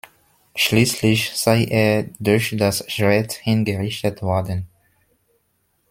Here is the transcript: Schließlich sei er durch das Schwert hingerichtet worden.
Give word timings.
Schließlich 0.55 1.29
sei 1.35 1.63
er 1.65 2.05
durch 2.17 2.55
das 2.57 2.83
Schwert 2.91 3.33
hingerichtet 3.33 4.23
worden. 4.23 4.65